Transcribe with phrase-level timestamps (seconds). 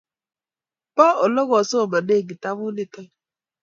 [0.95, 3.09] Po ole kosomane kitabut nitok